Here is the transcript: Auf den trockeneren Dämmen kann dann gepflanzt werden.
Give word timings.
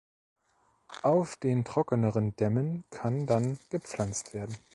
Auf 1.03 1.35
den 1.35 1.63
trockeneren 1.63 2.35
Dämmen 2.35 2.83
kann 2.89 3.27
dann 3.27 3.59
gepflanzt 3.69 4.33
werden. 4.33 4.57